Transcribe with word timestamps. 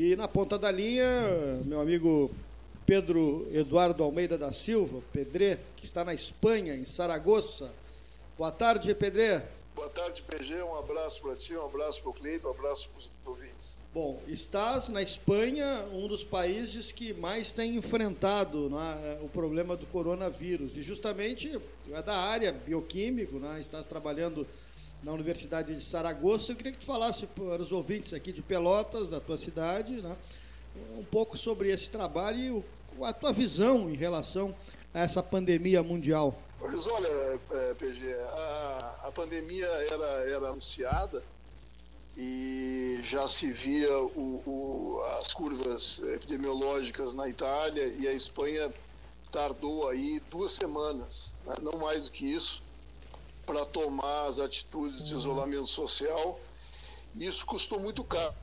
E 0.00 0.14
na 0.14 0.28
ponta 0.28 0.56
da 0.56 0.70
linha, 0.70 1.10
meu 1.64 1.80
amigo 1.80 2.30
Pedro 2.86 3.48
Eduardo 3.52 4.04
Almeida 4.04 4.38
da 4.38 4.52
Silva, 4.52 5.02
Pedré, 5.12 5.58
que 5.74 5.84
está 5.84 6.04
na 6.04 6.14
Espanha, 6.14 6.76
em 6.76 6.84
Saragoça. 6.84 7.68
Boa 8.36 8.52
tarde, 8.52 8.94
Pedré. 8.94 9.44
Boa 9.74 9.90
tarde, 9.90 10.22
PG. 10.22 10.62
Um 10.62 10.76
abraço 10.76 11.20
para 11.20 11.34
ti, 11.34 11.56
um 11.56 11.64
abraço 11.64 12.00
para 12.00 12.10
o 12.10 12.14
Cleito, 12.14 12.46
um 12.46 12.50
abraço 12.52 12.88
para 12.90 12.98
os 12.98 13.10
ouvintes. 13.26 13.76
Bom, 13.92 14.22
estás 14.28 14.88
na 14.88 15.02
Espanha, 15.02 15.84
um 15.92 16.06
dos 16.06 16.22
países 16.22 16.92
que 16.92 17.12
mais 17.12 17.50
tem 17.50 17.74
enfrentado 17.74 18.70
né, 18.70 19.18
o 19.20 19.28
problema 19.28 19.76
do 19.76 19.86
coronavírus. 19.86 20.76
E 20.76 20.82
justamente 20.82 21.60
é 21.90 22.02
da 22.02 22.16
área 22.16 22.52
bioquímico, 22.52 23.40
né, 23.40 23.58
estás 23.60 23.84
trabalhando 23.84 24.46
na 25.02 25.12
Universidade 25.12 25.74
de 25.74 25.82
Saragoça. 25.82 26.52
Eu 26.52 26.56
queria 26.56 26.72
que 26.72 26.78
tu 26.78 26.86
falasse 26.86 27.26
para 27.26 27.62
os 27.62 27.72
ouvintes 27.72 28.12
aqui 28.12 28.32
de 28.32 28.42
Pelotas, 28.42 29.08
da 29.08 29.20
tua 29.20 29.38
cidade, 29.38 30.02
né, 30.02 30.16
um 30.96 31.04
pouco 31.04 31.36
sobre 31.36 31.70
esse 31.70 31.90
trabalho 31.90 32.64
e 32.98 33.04
a 33.04 33.12
tua 33.12 33.32
visão 33.32 33.88
em 33.88 33.94
relação 33.94 34.54
a 34.92 35.00
essa 35.00 35.22
pandemia 35.22 35.82
mundial? 35.82 36.36
Pois 36.58 36.86
olha, 36.86 37.08
é, 37.52 37.74
PG, 37.74 38.14
a, 38.14 38.96
a 39.04 39.12
pandemia 39.12 39.66
era, 39.66 40.06
era 40.30 40.48
anunciada 40.48 41.22
e 42.16 42.98
já 43.04 43.28
se 43.28 43.52
via 43.52 43.96
o, 44.00 44.42
o, 44.44 45.00
as 45.20 45.32
curvas 45.32 46.00
epidemiológicas 46.14 47.14
na 47.14 47.28
Itália 47.28 47.86
e 47.86 48.08
a 48.08 48.12
Espanha 48.12 48.72
tardou 49.30 49.88
aí 49.88 50.20
duas 50.28 50.52
semanas, 50.52 51.32
né, 51.46 51.54
não 51.62 51.78
mais 51.78 52.04
do 52.04 52.10
que 52.10 52.26
isso, 52.26 52.60
para 53.48 53.64
tomar 53.64 54.26
as 54.26 54.38
atitudes 54.38 55.02
de 55.02 55.14
isolamento 55.14 55.66
social. 55.66 56.38
Isso 57.14 57.46
custou 57.46 57.80
muito 57.80 58.04
caro 58.04 58.34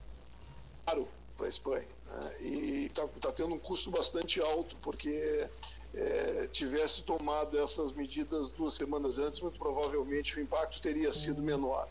para 1.37 1.45
a 1.45 1.49
Espanha. 1.49 1.87
Né? 2.07 2.35
E 2.41 2.85
está 2.87 3.07
tá 3.21 3.31
tendo 3.31 3.53
um 3.53 3.59
custo 3.59 3.91
bastante 3.91 4.41
alto, 4.41 4.75
porque 4.77 5.47
é, 5.93 6.47
tivesse 6.51 7.03
tomado 7.03 7.55
essas 7.59 7.91
medidas 7.91 8.49
duas 8.49 8.73
semanas 8.73 9.19
antes, 9.19 9.41
muito 9.41 9.59
provavelmente 9.59 10.39
o 10.39 10.41
impacto 10.41 10.81
teria 10.81 11.13
sido 11.13 11.37
uhum. 11.37 11.45
menor. 11.45 11.87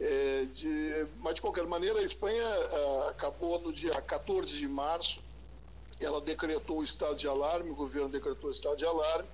É, 0.00 0.44
de, 0.46 1.06
mas, 1.18 1.34
de 1.34 1.42
qualquer 1.42 1.68
maneira, 1.68 2.00
a 2.00 2.02
Espanha 2.02 2.44
a, 2.44 3.10
acabou 3.10 3.60
no 3.60 3.72
dia 3.72 4.02
14 4.02 4.48
de 4.48 4.66
março, 4.66 5.20
ela 6.00 6.20
decretou 6.20 6.80
o 6.80 6.82
estado 6.82 7.14
de 7.14 7.28
alarme, 7.28 7.70
o 7.70 7.76
governo 7.76 8.08
decretou 8.08 8.50
o 8.50 8.52
estado 8.52 8.76
de 8.76 8.84
alarme, 8.84 9.28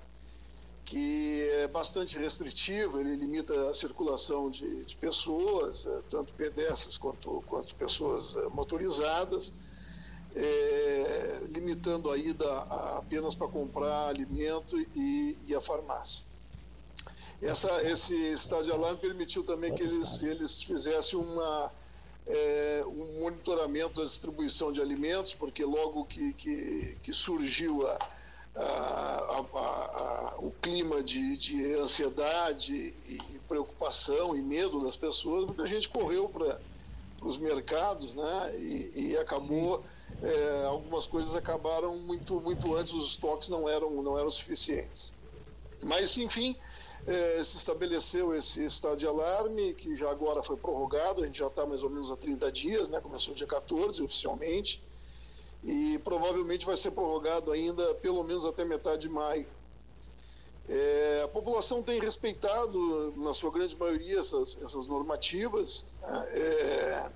que 0.89 1.43
é 1.43 1.69
bastante 1.69 2.17
restritivo, 2.19 2.99
ele 2.99 3.15
limita 3.15 3.69
a 3.69 3.75
circulação 3.75 4.51
de, 4.51 4.87
de 4.87 4.97
pessoas, 4.97 5.87
é, 5.87 6.01
tanto 6.09 6.33
pedestres 6.33 6.97
quanto, 6.97 7.45
quanto 7.47 7.75
pessoas 7.75 8.35
é, 8.37 8.49
motorizadas, 8.49 9.53
é, 10.35 11.41
limitando 11.49 12.11
a 12.11 12.17
ida 12.17 12.51
a, 12.51 12.99
apenas 13.01 13.35
para 13.35 13.49
comprar 13.49 14.09
alimento 14.09 14.81
e, 14.81 15.37
e 15.47 15.55
a 15.55 15.61
farmácia. 15.61 16.25
Essa, 17.43 17.83
esse 17.83 18.15
estado 18.31 18.65
de 18.65 18.73
alarme 18.73 18.99
permitiu 18.99 19.45
também 19.45 19.75
que 19.75 19.83
eles, 19.83 20.23
eles 20.23 20.63
fizessem 20.63 21.19
uma, 21.19 21.71
é, 22.27 22.83
um 22.87 23.21
monitoramento 23.21 24.01
da 24.01 24.05
distribuição 24.05 24.73
de 24.73 24.81
alimentos, 24.81 25.35
porque 25.35 25.63
logo 25.67 26.07
que, 26.07 26.33
que, 26.33 26.97
que 27.03 27.13
surgiu 27.13 27.87
a, 27.87 28.18
a, 28.61 29.45
a, 29.55 30.35
o 30.39 30.51
clima 30.51 31.03
de, 31.03 31.37
de 31.37 31.75
ansiedade 31.75 32.95
e 33.07 33.39
preocupação 33.47 34.37
e 34.37 34.43
medo 34.43 34.83
das 34.85 34.97
pessoas, 34.97 35.45
muita 35.47 35.67
gente 35.67 35.89
correu 35.89 36.29
para 36.29 36.59
os 37.23 37.37
mercados 37.37 38.15
né, 38.15 38.57
e, 38.59 39.11
e 39.11 39.17
acabou. 39.19 39.85
É, 40.21 40.65
algumas 40.67 41.07
coisas 41.07 41.35
acabaram 41.35 41.97
muito, 42.01 42.41
muito 42.41 42.75
antes, 42.75 42.93
os 42.93 43.09
estoques 43.11 43.49
não 43.49 43.69
eram, 43.69 44.03
não 44.03 44.19
eram 44.19 44.31
suficientes. 44.31 45.13
Mas, 45.85 46.17
enfim, 46.17 46.57
é, 47.07 47.45
se 47.45 47.57
estabeleceu 47.59 48.35
esse 48.35 48.65
estado 48.65 48.97
de 48.97 49.07
alarme, 49.07 49.75
que 49.75 49.95
já 49.95 50.11
agora 50.11 50.43
foi 50.43 50.57
prorrogado, 50.57 51.23
a 51.23 51.27
gente 51.27 51.39
já 51.39 51.47
está 51.47 51.65
mais 51.67 51.83
ou 51.83 51.91
menos 51.91 52.11
há 52.11 52.17
30 52.17 52.51
dias, 52.51 52.89
né? 52.89 53.01
começou 53.01 53.35
dia 53.35 53.47
14 53.47 54.03
oficialmente, 54.03 54.83
e 55.65 55.99
provavelmente 56.05 56.65
vai 56.65 56.77
ser 56.77 56.93
prorrogado 56.93 57.51
ainda 57.53 57.95
pelo 57.97 58.23
menos 58.23 58.45
até 58.45 58.65
metade 58.65 59.03
de 59.03 59.09
maio. 59.09 59.47
É, 60.69 61.23
a 61.25 61.29
população 61.29 61.83
tem 61.83 61.99
respeitado, 61.99 63.15
na 63.17 63.33
sua 63.33 63.51
grande 63.51 63.75
maioria, 63.75 64.21
essas, 64.21 64.59
essas 64.63 64.87
normativas. 64.87 65.85
Né? 66.03 66.29
É, 66.33 67.11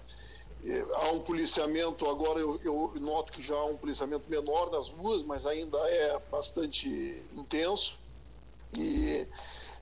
há 0.95 1.11
um 1.11 1.21
policiamento, 1.21 2.09
agora 2.09 2.39
eu, 2.41 2.59
eu, 2.65 2.93
noto 3.01 3.33
que 3.33 3.43
já 3.43 3.55
há 3.55 3.67
um 3.67 3.77
policiamento 3.77 4.31
menor 4.31 4.71
nas 4.71 4.89
ruas, 4.89 5.23
mas 5.23 5.45
ainda 5.45 5.79
é 5.79 6.19
bastante 6.31 6.89
intenso. 7.35 7.99
E 8.75 9.27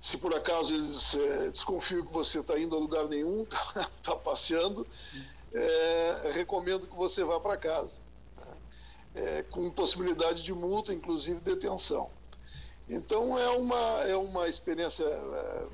se 0.00 0.16
por 0.16 0.34
acaso 0.34 0.72
eles 0.72 1.15
é, 1.15 1.50
desconfiam 1.50 2.04
que 2.04 2.12
você 2.12 2.41
está 2.41 2.59
indo 2.59 2.75
a 2.75 2.78
lugar 2.78 3.06
nenhum, 3.06 3.43
está 3.43 3.91
tá 4.03 4.16
passeando, 4.16 4.84
é, 5.54 6.31
recomendo 6.32 6.88
que 6.88 6.97
você 6.97 7.22
vá 7.22 7.38
para 7.38 7.56
casa? 7.56 8.00
É, 9.15 9.43
com 9.44 9.71
possibilidade 9.71 10.43
de 10.43 10.53
multa, 10.53 10.93
inclusive 10.93 11.41
detenção. 11.41 12.10
Então 12.88 13.38
é 13.38 13.48
uma, 13.50 14.03
é 14.03 14.16
uma 14.16 14.48
experiência 14.48 15.04
é, 15.04 15.66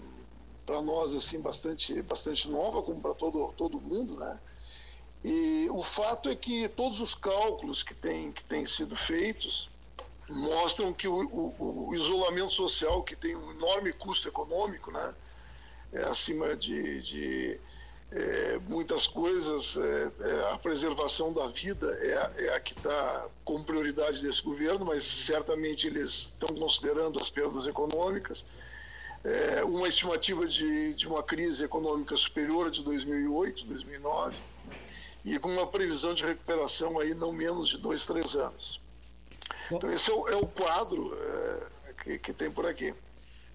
para 0.64 0.82
nós 0.82 1.14
assim 1.14 1.41
bastante, 1.41 2.02
bastante 2.02 2.48
nova, 2.50 2.82
como 2.82 3.00
para 3.00 3.14
todo, 3.14 3.52
todo 3.56 3.80
mundo, 3.80 4.16
né? 4.16 4.38
E 5.25 5.69
o 5.70 5.82
fato 5.82 6.28
é 6.28 6.36
que 6.36 6.69
todos 6.69 7.00
os 7.00 7.14
cálculos 7.14 7.82
que 7.82 7.94
têm, 7.94 8.30
que 8.30 8.44
têm 8.44 8.66
sido 8.66 8.96
feitos 8.96 9.69
mostram 10.28 10.92
que 10.92 11.08
o, 11.08 11.25
o, 11.25 11.88
o 11.88 11.94
isolamento 11.94 12.52
social, 12.52 13.02
que 13.02 13.16
tem 13.16 13.34
um 13.34 13.52
enorme 13.52 13.92
custo 13.92 14.28
econômico, 14.28 14.91
né, 14.91 15.14
é 15.92 16.02
acima 16.04 16.56
de, 16.56 17.00
de 17.02 17.60
é, 18.12 18.59
muitas 18.69 19.06
coisas, 19.09 19.77
é, 19.77 20.12
é, 20.21 20.53
a 20.53 20.59
preservação 20.59 21.33
da 21.33 21.49
vida 21.49 21.87
é, 22.00 22.47
é 22.47 22.55
a 22.55 22.61
que 22.61 22.72
está 22.72 23.27
como 23.44 23.65
prioridade 23.65 24.22
desse 24.22 24.43
governo, 24.43 24.84
mas 24.87 25.05
certamente 25.05 25.87
eles 25.87 26.33
estão 26.33 26.55
considerando 26.55 27.21
as 27.21 27.28
perdas 27.28 27.67
econômicas. 27.67 28.44
É, 29.25 29.65
uma 29.65 29.89
estimativa 29.89 30.47
de, 30.47 30.94
de 30.94 31.09
uma 31.09 31.22
crise 31.22 31.65
econômica 31.65 32.17
superior 32.17 32.69
a 32.69 32.71
de 32.71 32.84
2008, 32.84 33.65
2009 33.65 34.37
e 35.25 35.37
com 35.41 35.50
uma 35.50 35.67
previsão 35.67 36.15
de 36.15 36.25
recuperação 36.25 37.00
aí 37.00 37.12
não 37.12 37.33
menos 37.33 37.69
de 37.71 37.78
dois, 37.78 38.06
três 38.06 38.37
anos. 38.37 38.81
Então 39.73 39.93
esse 39.93 40.09
é 40.09 40.15
o, 40.15 40.28
é 40.28 40.37
o 40.37 40.47
quadro 40.47 41.19
é, 41.21 41.93
que, 42.05 42.19
que, 42.21 42.33
tem 42.33 42.49
por 42.49 42.65
aqui. 42.65 42.94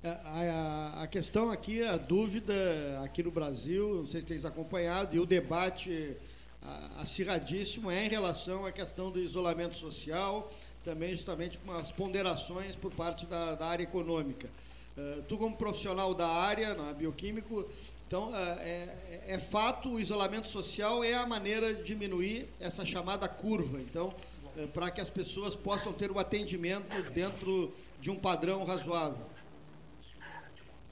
É, 0.03 0.09
a, 0.09 1.03
a, 1.03 1.07
questão 1.07 1.51
aqui, 1.51 1.83
a 1.83 1.95
dúvida 1.95 2.53
aqui 3.03 3.21
no 3.21 3.29
Brasil, 3.29 3.97
não 3.97 4.05
sei 4.07 4.21
se 4.21 4.27
tens 4.27 4.43
acompanhado, 4.43 5.15
e 5.15 5.19
o 5.19 5.25
debate 5.27 6.17
acirradíssimo 6.97 7.89
é 7.89 8.05
em 8.05 8.09
relação 8.09 8.65
à 8.65 8.71
questão 8.71 9.11
do 9.11 9.19
isolamento 9.19 9.77
social, 9.77 10.51
também 10.83 11.15
justamente 11.15 11.57
com 11.59 11.71
as 11.73 11.91
ponderações 11.91 12.75
por 12.75 12.91
parte 12.93 13.27
da, 13.27 13.55
da 13.55 13.67
área 13.67 13.83
econômica. 13.83 14.49
Uh, 14.97 15.21
tu, 15.23 15.37
como 15.37 15.55
profissional 15.55 16.13
da 16.13 16.27
área, 16.27 16.75
bioquímico, 16.97 17.65
então, 18.07 18.35
é, 18.35 18.39
é, 18.39 19.23
é, 19.35 19.39
fato, 19.39 19.93
o 19.93 19.99
isolamento 19.99 20.47
social 20.47 21.01
é 21.01 21.13
a 21.13 21.25
maneira 21.25 21.73
de 21.73 21.83
diminuir 21.83 22.45
essa 22.59 22.85
chamada 22.85 23.25
curva. 23.29 23.79
Então, 23.79 24.13
é, 24.57 24.67
para 24.67 24.91
que 24.91 24.99
as 24.99 25.09
pessoas 25.09 25.55
possam 25.55 25.93
ter 25.93 26.11
o 26.11 26.15
um 26.15 26.19
atendimento 26.19 27.01
dentro 27.13 27.73
de 28.01 28.11
um 28.11 28.17
padrão 28.17 28.65
razoável. 28.65 29.30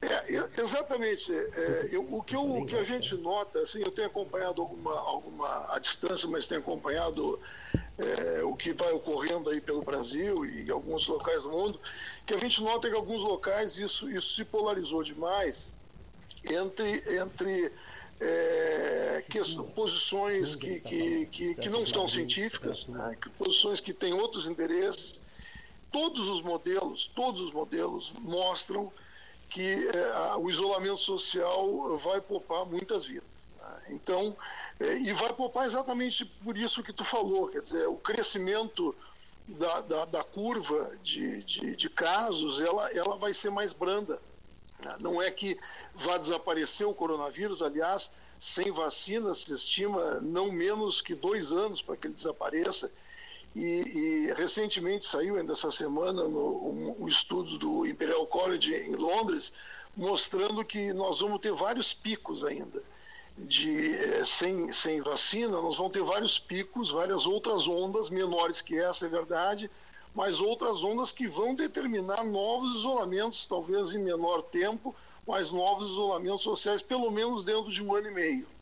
É, 0.01 0.61
exatamente. 0.61 1.33
É, 1.33 1.89
eu, 1.91 2.01
o, 2.13 2.23
que 2.23 2.35
eu, 2.35 2.41
o 2.41 2.65
que 2.65 2.75
a 2.75 2.83
gente 2.83 3.15
nota, 3.15 3.59
assim, 3.61 3.81
eu 3.81 3.91
tenho 3.91 4.07
acompanhado 4.07 4.61
alguma, 4.61 4.97
alguma 4.97 5.75
à 5.75 5.79
distância, 5.79 6.27
mas 6.29 6.47
tenho 6.47 6.61
acompanhado 6.61 7.39
é, 7.97 8.43
o 8.43 8.55
que 8.55 8.72
vai 8.72 8.93
ocorrendo 8.93 9.49
aí 9.49 9.59
pelo 9.59 9.84
Brasil 9.84 10.46
e 10.46 10.72
alguns 10.72 11.05
locais 11.07 11.43
do 11.43 11.51
mundo, 11.51 11.79
que 12.25 12.34
a 12.34 12.37
gente 12.37 12.61
nota 12.61 12.87
que 12.90 12.96
em 12.96 12.97
alguns 12.97 13.22
locais 13.22 13.78
isso, 13.78 14.09
isso 14.09 14.35
se 14.35 14.46
polarizou 14.46 15.03
demais 15.03 15.69
entre, 16.45 17.17
entre 17.17 17.72
é, 18.22 19.23
que, 19.29 19.40
posições 19.75 20.55
que, 20.55 20.79
que, 20.79 21.25
que, 21.25 21.55
que, 21.55 21.69
não 21.69 21.85
são 21.85 22.07
científicas, 22.07 22.87
né, 22.87 23.17
posições 23.37 23.81
que 23.81 23.93
têm 23.93 24.13
outros 24.13 24.47
interesses. 24.47 25.19
Todos 25.91 26.28
os 26.28 26.41
modelos, 26.41 27.11
todos 27.16 27.41
os 27.41 27.52
modelos 27.52 28.13
mostram 28.19 28.93
que 29.49 29.90
é, 29.90 30.35
o 30.35 30.49
isolamento 30.49 30.97
social 30.97 31.97
vai 31.97 32.22
poupar 32.22 32.66
muitas 32.66 33.05
vidas. 33.05 33.28
Né? 33.57 33.81
Então, 33.90 34.37
é, 34.79 34.97
e 34.97 35.13
vai 35.13 35.34
poupar 35.34 35.66
exatamente 35.66 36.23
por 36.25 36.55
isso 36.55 36.84
que 36.84 36.93
tu 36.93 37.03
falou, 37.03 37.49
quer 37.49 37.61
dizer, 37.61 37.87
o 37.87 37.97
crescimento 37.97 38.96
da, 39.47 39.81
da, 39.81 40.05
da 40.05 40.23
curva 40.23 40.96
de, 41.01 41.43
de, 41.43 41.75
de, 41.75 41.90
casos, 41.90 42.61
ela, 42.61 42.91
ela 42.91 43.17
vai 43.17 43.34
ser 43.34 43.49
mais 43.49 43.73
branda. 43.73 44.22
Não 44.99 45.22
é 45.22 45.29
que 45.29 45.59
vá 45.93 46.17
desaparecer 46.17 46.87
o 46.87 46.93
coronavírus, 46.93 47.61
aliás, 47.61 48.09
sem 48.40 48.72
vacina, 48.72 49.35
se 49.35 49.53
estima 49.53 50.22
não 50.22 50.52
menos 50.52 51.02
que 51.02 51.13
dois 51.13 51.52
anos 51.52 51.81
para 51.81 51.97
que 51.97 52.07
ele 52.07 52.13
desapareça. 52.13 52.90
E, 53.55 54.29
e, 54.29 54.34
recentemente 54.34 55.05
saiu 55.05 55.35
ainda 55.35 55.53
essa 55.53 55.72
semana 55.72 56.23
um, 56.23 57.03
um, 57.03 57.07
estudo 57.07 57.57
do 57.57 57.85
Imperial 57.85 58.25
College 58.28 58.75
em 58.75 58.96
Londres 58.96 59.51
mostrando 59.97 60.63
que 60.63 60.93
nós 60.93 61.19
vamos 61.19 61.41
ter 61.41 61.51
vários 61.53 61.91
picos 61.91 62.46
ainda 62.46 62.81
de 63.37 63.96
eh, 63.96 64.25
sem, 64.25 64.72
sem 64.72 65.01
vacina. 65.01 65.59
Nós 65.61 65.78
vamos 65.78 65.93
ter 65.93 66.03
vários 66.03 66.37
picos 66.37 66.91
várias 66.91 67.25
outras 67.25 67.67
ondas 67.67 68.09
menores 68.09 68.61
que 68.61 68.78
essa 68.78 69.07
é 69.07 69.09
verdade 69.09 69.69
mas 70.13 70.40
outras 70.40 70.84
ondas 70.84 71.11
que 71.11 71.28
vão 71.28 71.55
determinar 71.55 72.23
novos 72.23 72.79
isolamentos 72.79 73.45
talvez 73.45 73.93
em 73.93 73.99
menor 73.99 74.43
tempo 74.43 74.95
mas 75.25 75.49
novos 75.52 75.90
isolamentos 75.90 76.41
sociais 76.41 76.81
pelo 76.84 77.09
menos 77.09 77.43
dentro 77.43 77.72
de 77.72 77.81
um 77.81 77.95
ano 77.95 78.07
e 78.07 78.13
meio 78.13 78.59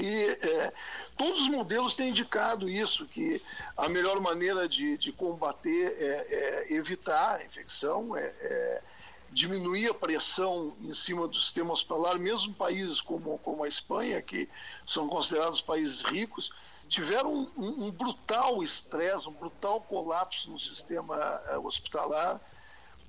e 0.00 0.48
é, 0.48 0.72
todos 1.14 1.42
os 1.42 1.48
modelos 1.48 1.94
têm 1.94 2.08
indicado 2.08 2.68
isso, 2.68 3.06
que 3.06 3.42
a 3.76 3.86
melhor 3.88 4.18
maneira 4.18 4.66
de, 4.66 4.96
de 4.96 5.12
combater 5.12 5.94
é, 5.98 6.26
é, 6.70 6.74
evitar 6.74 7.36
a 7.36 7.44
infecção, 7.44 8.16
é, 8.16 8.22
é, 8.22 8.82
diminuir 9.30 9.90
a 9.90 9.94
pressão 9.94 10.74
em 10.80 10.94
cima 10.94 11.28
do 11.28 11.36
sistema 11.36 11.72
hospitalar, 11.72 12.18
mesmo 12.18 12.54
países 12.54 13.00
como, 13.02 13.38
como 13.40 13.62
a 13.62 13.68
Espanha, 13.68 14.22
que 14.22 14.48
são 14.86 15.06
considerados 15.06 15.60
países 15.60 16.00
ricos, 16.00 16.50
tiveram 16.88 17.46
um, 17.56 17.86
um 17.86 17.90
brutal 17.90 18.62
estresse, 18.62 19.28
um 19.28 19.32
brutal 19.32 19.82
colapso 19.82 20.50
no 20.50 20.58
sistema 20.58 21.16
é, 21.48 21.58
hospitalar, 21.58 22.40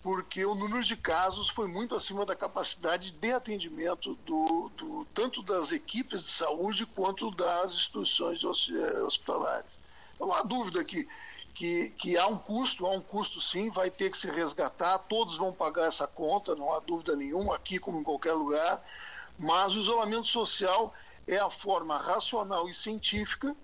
porque 0.03 0.44
o 0.45 0.56
número 0.56 0.83
de 0.83 0.95
casos 0.95 1.50
foi 1.50 1.68
muito 1.68 1.95
acima 1.95 2.25
da 2.25 2.36
capacidade 2.36 3.12
de 3.12 3.31
atendimento 3.31 4.15
do, 4.25 4.71
do, 4.75 5.06
tanto 5.13 5.44
das 5.44 5.71
equipes 5.71 6.24
de 6.24 6.31
saúde 6.31 6.86
quanto 6.88 7.30
das 7.31 7.74
instituições 7.74 8.44
eh, 8.44 9.03
hospitalares. 9.03 9.71
Então, 10.15 10.27
não 10.27 10.33
há 10.33 10.42
dúvida 10.42 10.83
que, 10.83 11.07
que, 11.53 11.92
que 11.92 12.18
há 12.18 12.25
um 12.27 12.38
custo, 12.38 12.88
há 12.88 12.92
um 12.92 13.01
custo 13.01 13.39
sim, 13.39 13.69
vai 13.69 13.92
ter 13.92 14.09
que 14.09 14.18
se 14.18 14.30
resgatar, 14.30 14.98
todos 15.00 15.38
vão 15.38 15.53
pagar 15.53 15.88
essa 15.88 16.07
conta, 16.07 16.56
não 16.56 16.74
há 16.74 16.80
dúvida 16.80 17.15
nenhuma, 17.15 17.56
aqui 17.56 17.77
como 17.77 18.00
em 18.00 18.04
qualquer 18.04 18.33
lugar, 18.33 18.83
mas 19.38 19.75
o 19.75 19.80
isolamento 19.80 20.27
social 20.27 20.94
é 21.27 21.38
a 21.38 21.50
forma 21.50 21.97
racional 21.97 22.68
e 22.68 22.74
científica 22.74 23.56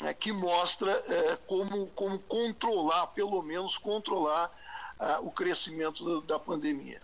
é, 0.00 0.12
que 0.12 0.32
mostra 0.32 0.92
é, 0.92 1.36
como, 1.46 1.86
como 1.88 2.18
controlar, 2.20 3.08
pelo 3.08 3.42
menos 3.42 3.78
controlar 3.78 4.50
o 5.22 5.30
crescimento 5.30 6.20
da 6.22 6.38
pandemia. 6.38 7.00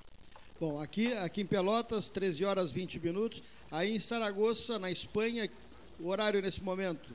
Bom, 0.61 0.81
aqui, 0.81 1.13
aqui 1.15 1.43
em 1.43 1.47
Pelotas, 1.47 2.09
13 2.09 2.45
horas 2.45 2.71
20 2.71 3.01
minutos. 3.01 3.43
Aí 3.71 3.95
em 3.95 3.99
Saragoça, 3.99 4.79
na 4.79 4.91
Espanha, 4.91 5.51
o 5.99 6.09
horário 6.09 6.41
nesse 6.41 6.63
momento? 6.63 7.11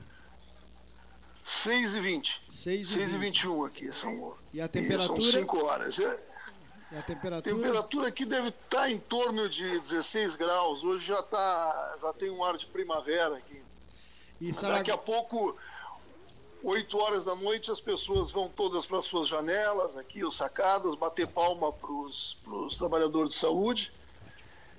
6 1.44 1.94
e 1.94 2.00
20. 2.00 2.42
6 2.50 2.92
e, 2.92 3.06
21 3.06 3.64
aqui 3.64 3.92
são. 3.92 4.36
E 4.52 4.60
a 4.60 4.68
temperatura? 4.68 5.20
são 5.20 5.40
5 5.40 5.64
horas. 5.64 5.98
É, 5.98 6.20
e 6.92 6.96
a 6.96 7.02
temperatura? 7.02 7.38
A 7.38 7.58
temperatura 7.58 8.08
aqui 8.08 8.24
deve 8.24 8.48
estar 8.48 8.90
em 8.90 8.98
torno 8.98 9.48
de 9.48 9.80
16 9.80 10.36
graus. 10.36 10.84
Hoje 10.84 11.06
já, 11.06 11.22
tá, 11.22 11.96
já 12.00 12.12
tem 12.12 12.30
um 12.30 12.44
ar 12.44 12.56
de 12.56 12.66
primavera 12.66 13.36
aqui. 13.36 13.62
E 14.40 14.52
Saragoça... 14.52 14.78
Daqui 14.78 14.90
a 14.90 14.98
pouco 14.98 15.56
8 16.62 16.98
horas 16.98 17.24
da 17.24 17.34
noite 17.34 17.70
as 17.70 17.80
pessoas 17.80 18.30
vão 18.30 18.48
todas 18.48 18.86
para 18.86 19.00
suas 19.00 19.28
janelas, 19.28 19.96
aqui, 19.96 20.24
os 20.24 20.36
sacadas, 20.36 20.94
bater 20.94 21.26
palma 21.26 21.72
para 21.72 21.90
os 21.90 22.76
trabalhadores 22.76 23.34
de 23.34 23.38
saúde. 23.38 23.92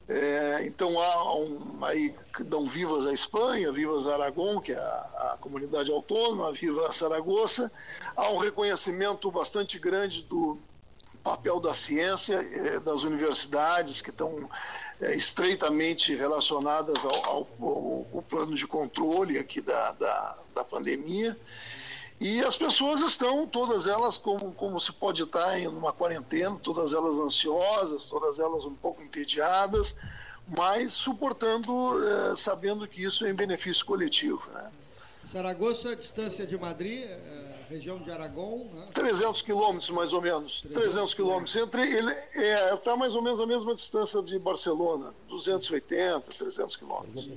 É, 0.07 0.66
então 0.66 1.00
há 1.00 1.36
um, 1.36 1.86
aí 1.86 2.13
dão 2.42 2.68
vivas 2.68 3.06
à 3.06 3.13
Espanha, 3.13 3.72
vivas 3.72 4.07
Aragão, 4.07 4.60
que 4.60 4.74
é 4.74 4.78
a, 4.78 5.33
a, 5.33 5.38
comunidade 5.39 5.89
autônoma, 5.89 6.51
viva 6.51 6.92
Saragoça. 6.92 7.72
Há 8.16 8.30
um 8.30 8.38
reconhecimento 8.38 9.31
bastante 9.31 9.80
grande 9.80 10.24
do 10.24 10.57
papel 11.24 11.60
da 11.60 11.74
ciência, 11.74 12.36
é, 12.36 12.80
das 12.80 13.04
universidades 13.04 14.02
que 14.02 14.10
estão 14.10 14.50
é, 15.00 15.16
estreitamente 15.16 16.16
relacionadas 16.16 16.98
ao, 17.04 17.26
ao, 17.26 17.48
ao, 18.14 18.22
plano 18.30 18.56
de 18.56 18.68
controle 18.68 19.38
aqui 19.38 19.62
da, 19.62 19.92
da, 19.94 20.38
da 20.56 20.64
pandemia. 20.64 21.38
E 22.20 22.44
as 22.44 22.56
pessoas 22.56 23.02
estão, 23.02 23.48
todas 23.48 23.88
elas, 23.88 24.16
como, 24.16 24.52
como 24.54 24.80
se 24.80 24.94
pode 24.94 25.24
estar 25.24 25.60
em 25.60 25.66
uma 25.66 25.92
quarentena, 25.92 26.56
todas 26.62 26.94
elas 26.94 27.16
ansiosas, 27.16 28.06
todas 28.06 28.38
elas 28.38 28.64
um 28.64 28.76
pouco 28.76 29.02
entediadas, 29.02 29.96
mas 30.48 30.94
suportando, 30.94 31.72
eh, 32.08 32.36
sabendo 32.36 32.88
que 32.88 33.04
isso 33.04 33.26
é 33.26 33.32
em 33.32 33.34
benefício 33.34 33.84
coletivo. 33.84 34.48
Né? 34.54 34.72
Saragoça, 35.26 35.90
a 35.90 35.96
distância 35.96 36.46
de 36.46 36.56
Madrid, 36.56 37.04
eh, 37.06 37.50
região 37.72 37.98
de 38.00 38.12
Aragão. 38.12 38.70
Né? 38.74 38.88
300 38.94 39.42
quilômetros, 39.42 39.90
mais 39.90 40.12
ou 40.14 40.22
menos. 40.22 40.62
300, 40.62 40.84
300 40.84 41.14
quilômetros. 41.16 41.56
Entre, 41.56 41.82
ele 41.82 42.12
está 42.12 42.42
é, 42.42 42.78
tá 42.78 42.96
mais 42.96 43.16
ou 43.16 43.22
menos 43.22 43.40
a 43.40 43.48
mesma 43.48 43.74
distância 43.74 44.22
de 44.22 44.38
Barcelona, 44.38 45.14
280, 45.30 46.32
300 46.38 46.76
quilômetros. 46.76 47.30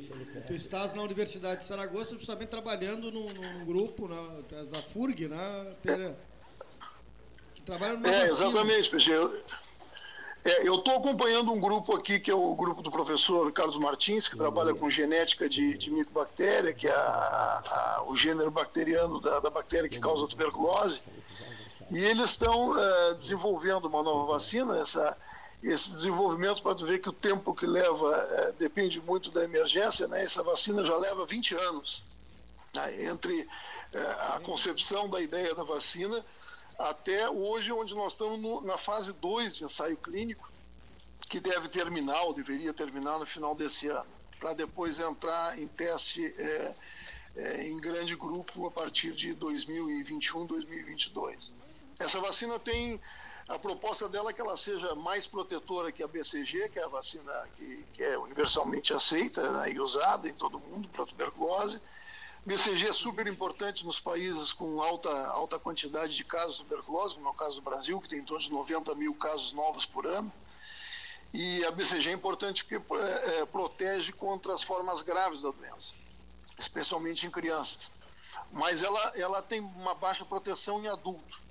Tu 0.46 0.52
estás 0.52 0.92
na 0.92 1.02
Universidade 1.02 1.60
de 1.60 1.66
Saragoça 1.66 2.14
justamente 2.18 2.48
trabalhando 2.48 3.10
num, 3.10 3.26
num 3.32 3.64
grupo 3.64 4.08
na, 4.08 4.40
da 4.64 4.82
FURG, 4.82 5.28
né, 5.28 5.74
Pera? 5.82 6.18
Que 7.54 7.62
trabalha 7.62 7.94
numa 7.94 8.08
É, 8.08 8.28
vacina. 8.28 8.48
exatamente, 8.48 8.90
PG. 8.90 9.12
É, 10.44 10.68
eu 10.68 10.74
estou 10.74 10.98
acompanhando 10.98 11.50
um 11.50 11.58
grupo 11.58 11.96
aqui, 11.96 12.20
que 12.20 12.30
é 12.30 12.34
o 12.34 12.54
grupo 12.54 12.82
do 12.82 12.90
professor 12.90 13.50
Carlos 13.50 13.78
Martins, 13.78 14.28
que 14.28 14.36
trabalha 14.36 14.74
com 14.74 14.90
genética 14.90 15.48
de, 15.48 15.72
de 15.78 15.90
micobactéria, 15.90 16.74
que 16.74 16.86
é 16.86 16.92
a, 16.92 17.62
a, 17.96 18.04
o 18.08 18.14
gênero 18.14 18.50
bacteriano 18.50 19.18
da, 19.22 19.40
da, 19.40 19.48
bactéria 19.48 19.88
que 19.88 19.98
causa 19.98 20.28
tuberculose. 20.28 21.00
E 21.90 21.98
eles 21.98 22.30
estão 22.30 22.78
é, 22.78 23.14
desenvolvendo 23.14 23.86
uma 23.86 24.02
nova 24.02 24.32
vacina. 24.34 24.76
Essa, 24.78 25.16
esse 25.62 25.90
desenvolvimento, 25.92 26.62
para 26.62 26.74
ver 26.74 26.98
que 26.98 27.08
o 27.08 27.12
tempo 27.12 27.54
que 27.54 27.64
leva 27.64 28.14
é, 28.14 28.52
depende 28.52 29.00
muito 29.00 29.30
da 29.30 29.44
emergência, 29.44 30.06
né? 30.08 30.24
essa 30.24 30.42
vacina 30.42 30.84
já 30.84 30.96
leva 30.98 31.24
20 31.24 31.54
anos. 31.54 32.02
Né? 32.74 33.06
Entre 33.06 33.48
é, 33.94 33.98
a 34.34 34.40
concepção 34.44 35.08
da 35.08 35.22
ideia 35.22 35.54
da 35.54 35.64
vacina 35.64 36.22
até 36.78 37.28
hoje, 37.28 37.72
onde 37.72 37.94
nós 37.94 38.12
estamos 38.12 38.40
no, 38.40 38.60
na 38.62 38.76
fase 38.76 39.12
2 39.12 39.56
de 39.56 39.64
ensaio 39.64 39.96
clínico, 39.96 40.50
que 41.28 41.40
deve 41.40 41.68
terminar, 41.68 42.22
ou 42.22 42.34
deveria 42.34 42.72
terminar 42.72 43.18
no 43.18 43.26
final 43.26 43.54
desse 43.54 43.88
ano, 43.88 44.10
para 44.38 44.52
depois 44.52 44.98
entrar 44.98 45.58
em 45.58 45.66
teste 45.66 46.24
é, 46.26 46.74
é, 47.36 47.68
em 47.68 47.76
grande 47.78 48.14
grupo 48.14 48.66
a 48.66 48.70
partir 48.70 49.12
de 49.12 49.32
2021, 49.34 50.46
2022. 50.46 51.52
Essa 51.98 52.20
vacina 52.20 52.58
tem 52.58 53.00
a 53.48 53.58
proposta 53.58 54.08
dela 54.08 54.30
é 54.30 54.32
que 54.32 54.40
ela 54.40 54.56
seja 54.56 54.94
mais 54.94 55.26
protetora 55.26 55.92
que 55.92 56.02
a 56.02 56.08
BCG, 56.08 56.70
que 56.70 56.78
é 56.78 56.84
a 56.84 56.88
vacina 56.88 57.32
que, 57.56 57.84
que 57.92 58.02
é 58.02 58.16
universalmente 58.16 58.94
aceita 58.94 59.50
né, 59.52 59.72
e 59.72 59.78
usada 59.78 60.28
em 60.28 60.32
todo 60.32 60.58
mundo 60.58 60.88
para 60.88 61.04
tuberculose 61.04 61.78
BCG 62.46 62.88
é 62.88 62.92
super 62.92 63.26
importante 63.26 63.86
nos 63.86 63.98
países 63.98 64.52
com 64.52 64.82
alta, 64.82 65.10
alta 65.28 65.58
quantidade 65.58 66.14
de 66.14 66.24
casos 66.24 66.56
de 66.56 66.64
tuberculose, 66.64 67.14
como 67.14 67.28
é 67.28 67.30
o 67.30 67.34
caso 67.34 67.54
do 67.54 67.62
Brasil, 67.62 67.98
que 68.00 68.08
tem 68.08 68.18
em 68.18 68.24
torno 68.24 68.42
de 68.42 68.50
90 68.50 68.94
mil 68.96 69.14
casos 69.14 69.52
novos 69.52 69.86
por 69.86 70.06
ano. 70.06 70.30
E 71.32 71.64
a 71.64 71.70
BCG 71.70 72.10
é 72.10 72.12
importante 72.12 72.64
porque 72.64 72.94
é, 72.96 73.40
é, 73.40 73.46
protege 73.46 74.12
contra 74.12 74.52
as 74.52 74.62
formas 74.62 75.00
graves 75.00 75.40
da 75.40 75.50
doença, 75.50 75.92
especialmente 76.58 77.26
em 77.26 77.30
crianças. 77.30 77.90
Mas 78.52 78.82
ela, 78.82 79.12
ela 79.16 79.42
tem 79.42 79.60
uma 79.60 79.94
baixa 79.94 80.24
proteção 80.24 80.82
em 80.82 80.86
adulto. 80.86 81.42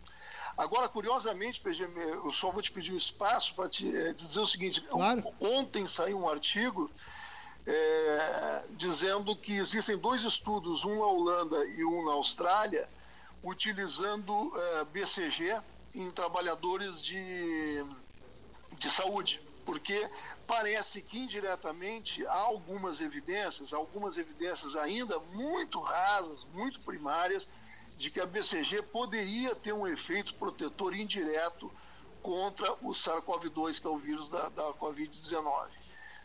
Agora, 0.56 0.88
curiosamente, 0.88 1.60
PG, 1.60 1.90
eu 2.24 2.32
só 2.32 2.52
vou 2.52 2.62
te 2.62 2.72
pedir 2.72 2.94
um 2.94 2.98
espaço 2.98 3.56
para 3.56 3.68
te, 3.68 3.94
é, 3.96 4.14
dizer 4.14 4.40
o 4.40 4.46
seguinte: 4.46 4.80
claro. 4.82 5.24
ontem 5.42 5.88
saiu 5.88 6.20
um 6.20 6.30
artigo 6.30 6.92
é, 7.66 8.66
dizendo 8.72 9.36
que 9.36 9.54
existem 9.54 9.98
dois 9.98 10.24
estudos, 10.24 10.84
um 10.84 11.00
na 11.00 11.06
Holanda 11.06 11.66
e 11.66 11.86
um 11.86 12.06
na 12.06 12.14
Austrália, 12.14 12.88
utilizando 13.42 14.52
é, 14.56 14.86
BCG 14.86 15.62
em 15.96 16.10
trabalhadores 16.12 17.02
de, 17.02 17.86
de 18.78 18.92
saúde, 18.92 19.42
porque 19.66 20.10
parece 20.46 21.02
que 21.02 21.20
indiretamente 21.20 22.26
há 22.28 22.38
algumas 22.38 23.00
evidências, 23.00 23.74
algumas 23.74 24.18
evidências 24.18 24.76
ainda 24.76 25.20
muito 25.20 25.80
rasas, 25.80 26.46
muito 26.54 26.80
primárias, 26.82 27.48
de 27.96 28.10
que 28.10 28.20
a 28.20 28.26
BCG 28.26 28.82
poderia 28.84 29.56
ter 29.56 29.72
um 29.72 29.88
efeito 29.88 30.34
protetor 30.36 30.96
indireto 30.96 31.72
contra 32.22 32.74
o 32.82 32.92
SARS-CoV-2, 32.92 33.80
que 33.80 33.88
é 33.88 33.90
o 33.90 33.98
vírus 33.98 34.28
da, 34.30 34.50
da 34.50 34.74
Covid-19 34.74 35.83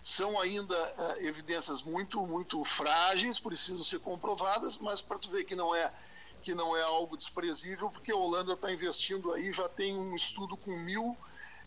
são 0.09 0.41
ainda 0.41 0.75
uh, 0.75 1.27
evidências 1.27 1.83
muito, 1.83 2.27
muito 2.27 2.65
frágeis, 2.65 3.39
precisam 3.39 3.85
ser 3.85 4.01
comprovadas, 4.01 4.79
mas 4.79 5.03
para 5.03 5.19
tu 5.19 5.31
ver 5.31 5.45
que 5.45 5.55
não 5.55 5.75
é 5.75 5.93
que 6.41 6.55
não 6.55 6.77
é 6.77 6.83
algo 6.83 7.17
desprezível, 7.17 7.91
porque 7.91 8.13
a 8.13 8.17
Holanda 8.17 8.53
está 8.53 8.73
investindo 8.73 9.33
aí, 9.33 9.53
já 9.53 9.69
tem 9.69 9.99
um 9.99 10.15
estudo 10.15 10.57
com 10.57 10.71
mil 10.71 11.17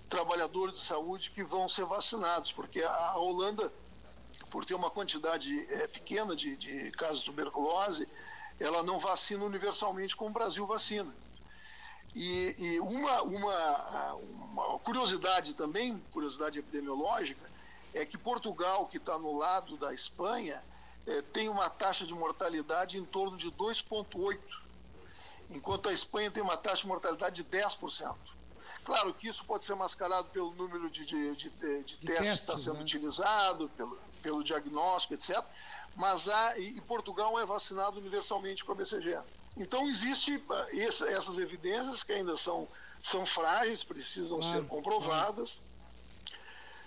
trabalhadores 0.10 0.80
de 0.80 0.86
saúde 0.86 1.30
que 1.30 1.44
vão 1.44 1.68
ser 1.68 1.86
vacinados, 1.86 2.52
porque 2.54 2.82
a 2.82 3.18
Holanda 3.18 3.72
por 4.50 4.66
ter 4.66 4.74
uma 4.74 4.90
quantidade 4.90 5.66
é, 5.70 5.88
pequena 5.88 6.36
de, 6.36 6.56
de 6.58 6.92
casos 6.92 7.20
de 7.20 7.26
tuberculose, 7.26 8.08
ela 8.60 8.84
não 8.84 9.00
vacina 9.00 9.44
universalmente 9.44 10.16
como 10.16 10.30
o 10.30 10.34
Brasil 10.34 10.66
vacina. 10.66 11.12
E, 12.14 12.56
e 12.58 12.80
uma, 12.82 13.22
uma, 13.22 14.14
uma, 14.16 14.80
curiosidade 14.80 15.54
também, 15.54 15.98
curiosidade 16.12 16.60
epidemiológica, 16.60 17.50
é 17.94 18.06
que 18.06 18.18
Portugal, 18.18 18.88
que 18.88 18.98
está 18.98 19.18
no 19.18 19.36
lado 19.36 19.78
da 19.78 19.94
Espanha, 19.94 20.62
é, 21.06 21.22
tem 21.22 21.50
uma 21.50 21.70
taxa 21.70 22.06
de 22.06 22.14
mortalidade 22.14 22.98
em 22.98 23.06
torno 23.06 23.38
de 23.38 23.52
2,8%, 23.52 24.40
enquanto 25.50 25.90
a 25.90 25.94
Espanha 25.94 26.32
tem 26.32 26.42
uma 26.42 26.58
taxa 26.58 26.84
de 26.84 26.88
mortalidade 26.88 27.44
de 27.44 27.50
10%. 27.50 28.16
Claro 28.84 29.14
que 29.14 29.28
isso 29.28 29.46
pode 29.46 29.64
ser 29.64 29.76
mascarado 29.76 30.30
pelo 30.30 30.54
número 30.56 30.90
de, 30.90 31.06
de, 31.06 31.36
de, 31.36 31.50
de, 31.50 31.84
de 31.84 31.98
testes 32.00 32.28
que 32.28 32.40
está 32.40 32.58
sendo 32.58 32.78
né? 32.78 32.82
utilizado, 32.82 33.70
pelo, 33.70 33.98
pelo 34.22 34.44
diagnóstico, 34.44 35.14
etc. 35.14 35.44
Mas 35.96 36.28
há, 36.28 36.58
e 36.58 36.80
Portugal 36.82 37.40
é 37.40 37.46
vacinado 37.46 38.00
universalmente 38.00 38.64
com 38.64 38.72
a 38.72 38.76
BCG. 38.76 39.20
Então, 39.58 39.88
existe 39.88 40.42
ah, 40.50 40.68
essa, 40.74 41.10
essas 41.10 41.38
evidências 41.38 42.04
que 42.04 42.14
ainda 42.14 42.36
são, 42.38 42.68
são 43.02 43.26
frágeis, 43.26 43.84
precisam 43.84 44.40
claro, 44.40 44.62
ser 44.62 44.68
comprovadas. 44.68 45.54
Claro. 45.56 45.71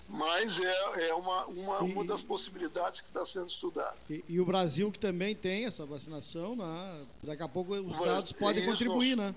Mas 0.08 0.60
é, 0.60 1.08
é 1.08 1.14
uma, 1.14 1.46
uma, 1.46 1.78
e, 1.78 1.92
uma 1.92 2.04
das 2.04 2.22
possibilidades 2.22 3.00
que 3.00 3.08
está 3.08 3.24
sendo 3.24 3.48
estudada. 3.48 3.96
E, 4.08 4.22
e, 4.28 4.38
o 4.38 4.44
Brasil 4.44 4.92
que 4.92 4.98
também 4.98 5.34
tem 5.34 5.64
essa 5.64 5.86
vacinação, 5.86 6.54
né? 6.54 7.06
daqui 7.22 7.42
a 7.42 7.48
pouco 7.48 7.72
os 7.74 7.98
dados 7.98 8.32
podem 8.32 8.66
contribuir, 8.66 9.16
né? 9.16 9.34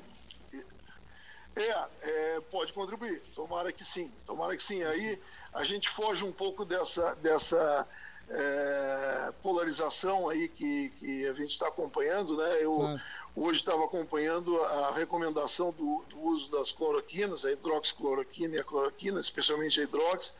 É, 1.57 1.87
é, 2.01 2.41
pode 2.51 2.71
contribuir. 2.71 3.19
Tomara 3.33 3.71
que 3.71 3.83
sim. 3.83 4.11
Tomara 4.27 4.55
que 4.55 4.61
sim. 4.61 4.83
Aí 4.83 5.19
a 5.53 5.63
gente 5.63 5.89
foge 5.89 6.23
um 6.23 6.31
pouco 6.31 6.63
dessa, 6.63 7.15
dessa 7.15 7.87
é, 8.29 9.33
polarização 9.41 10.29
aí 10.29 10.47
que, 10.49 10.89
que 10.99 11.27
a 11.27 11.33
gente 11.33 11.51
está 11.51 11.67
acompanhando, 11.67 12.37
né? 12.37 12.63
Eu 12.63 12.75
claro. 12.75 13.01
hoje 13.35 13.59
estava 13.59 13.85
acompanhando 13.85 14.55
a 14.61 14.91
recomendação 14.91 15.71
do, 15.71 16.03
do, 16.09 16.21
uso 16.21 16.51
das 16.51 16.71
cloroquinas, 16.71 17.43
a 17.43 17.51
hidroxicloroquina 17.51 18.55
e 18.55 18.59
a 18.59 18.63
cloroquina, 18.63 19.19
especialmente 19.19 19.79
a 19.79 19.83
hidrox. 19.83 20.35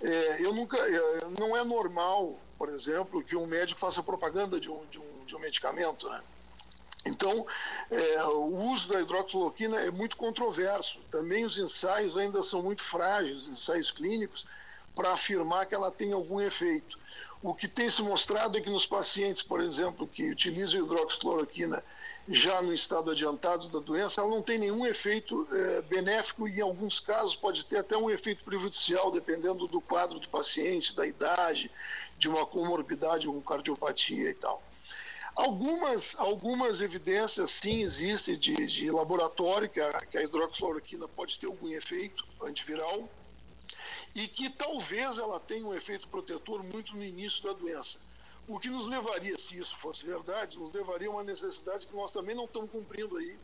É, 0.00 0.42
eu 0.44 0.52
nunca, 0.52 0.76
é, 0.76 1.26
não 1.38 1.56
é 1.56 1.64
normal, 1.64 2.38
por 2.58 2.68
exemplo, 2.68 3.22
que 3.22 3.36
um 3.36 3.46
médico 3.46 3.80
faça 3.80 4.02
propaganda 4.02 4.60
de 4.60 4.70
um, 4.70 4.84
de 4.86 4.98
um, 4.98 5.24
de 5.24 5.36
um 5.36 5.38
medicamento, 5.38 6.08
né? 6.08 6.22
Então, 7.06 7.46
é, 7.90 8.24
o 8.24 8.56
uso 8.72 8.88
da 8.88 9.00
hidroxicloroquina 9.00 9.80
é 9.80 9.90
muito 9.90 10.16
controverso. 10.16 10.98
Também 11.10 11.44
os 11.44 11.56
ensaios 11.56 12.16
ainda 12.16 12.42
são 12.42 12.62
muito 12.62 12.82
frágeis, 12.82 13.48
ensaios 13.48 13.92
clínicos, 13.92 14.44
para 14.94 15.12
afirmar 15.12 15.66
que 15.66 15.74
ela 15.74 15.90
tem 15.90 16.12
algum 16.12 16.40
efeito. 16.40 16.98
O 17.42 17.54
que 17.54 17.68
tem 17.68 17.88
se 17.88 18.02
mostrado 18.02 18.58
é 18.58 18.60
que 18.60 18.70
nos 18.70 18.86
pacientes, 18.86 19.42
por 19.42 19.60
exemplo, 19.60 20.08
que 20.08 20.30
utilizam 20.30 20.84
hidroxicloroquina 20.84 21.82
já 22.28 22.60
no 22.60 22.74
estado 22.74 23.10
adiantado 23.10 23.68
da 23.68 23.78
doença, 23.78 24.20
ela 24.20 24.30
não 24.30 24.42
tem 24.42 24.58
nenhum 24.58 24.84
efeito 24.84 25.46
é, 25.50 25.82
benéfico 25.82 26.48
e, 26.48 26.58
em 26.58 26.60
alguns 26.60 26.98
casos, 26.98 27.36
pode 27.36 27.64
ter 27.64 27.78
até 27.78 27.96
um 27.96 28.10
efeito 28.10 28.44
prejudicial, 28.44 29.10
dependendo 29.10 29.66
do 29.68 29.80
quadro 29.80 30.18
do 30.18 30.28
paciente, 30.28 30.94
da 30.94 31.06
idade, 31.06 31.70
de 32.18 32.28
uma 32.28 32.44
comorbidade 32.44 33.26
com 33.28 33.40
cardiopatia 33.40 34.30
e 34.30 34.34
tal. 34.34 34.62
Algumas, 35.36 36.16
algumas 36.18 36.80
evidências, 36.80 37.50
sim, 37.50 37.82
existem 37.82 38.38
de, 38.38 38.54
de 38.54 38.90
laboratório 38.90 39.68
que 39.68 39.80
a, 39.80 39.92
que 40.06 40.16
a 40.16 40.22
hidroxicloroquina 40.22 41.06
pode 41.08 41.38
ter 41.38 41.46
algum 41.46 41.68
efeito 41.68 42.24
antiviral 42.42 43.08
e 44.14 44.26
que 44.26 44.48
talvez 44.48 45.18
ela 45.18 45.38
tenha 45.38 45.66
um 45.66 45.74
efeito 45.74 46.08
protetor 46.08 46.62
muito 46.62 46.96
no 46.96 47.04
início 47.04 47.42
da 47.44 47.52
doença. 47.52 47.98
O 48.48 48.60
que 48.60 48.68
nos 48.68 48.86
levaria, 48.86 49.36
se 49.36 49.58
isso 49.58 49.76
fosse 49.78 50.04
verdade, 50.06 50.58
nos 50.58 50.72
levaria 50.72 51.08
a 51.08 51.10
uma 51.10 51.24
necessidade 51.24 51.86
que 51.86 51.96
nós 51.96 52.12
também 52.12 52.34
não 52.34 52.44
estamos 52.44 52.70
cumprindo 52.70 53.16
aí, 53.16 53.36